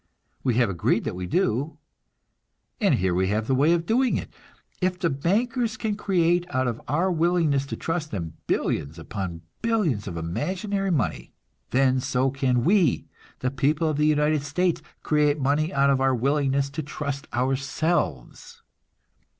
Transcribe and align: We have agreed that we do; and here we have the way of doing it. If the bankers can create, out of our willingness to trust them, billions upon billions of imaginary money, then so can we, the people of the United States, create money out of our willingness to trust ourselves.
We 0.43 0.55
have 0.55 0.67
agreed 0.67 1.03
that 1.03 1.13
we 1.15 1.27
do; 1.27 1.77
and 2.79 2.95
here 2.95 3.13
we 3.13 3.27
have 3.27 3.45
the 3.45 3.53
way 3.53 3.71
of 3.71 3.85
doing 3.85 4.17
it. 4.17 4.33
If 4.81 4.97
the 4.97 5.11
bankers 5.11 5.77
can 5.77 5.95
create, 5.95 6.47
out 6.49 6.67
of 6.67 6.81
our 6.87 7.11
willingness 7.11 7.67
to 7.67 7.75
trust 7.77 8.09
them, 8.09 8.33
billions 8.47 8.97
upon 8.97 9.43
billions 9.61 10.07
of 10.07 10.17
imaginary 10.17 10.89
money, 10.89 11.35
then 11.69 11.99
so 11.99 12.31
can 12.31 12.63
we, 12.63 13.09
the 13.41 13.51
people 13.51 13.87
of 13.89 13.97
the 13.97 14.07
United 14.07 14.41
States, 14.41 14.81
create 15.03 15.39
money 15.39 15.71
out 15.71 15.91
of 15.91 16.01
our 16.01 16.15
willingness 16.15 16.71
to 16.71 16.81
trust 16.81 17.27
ourselves. 17.31 18.63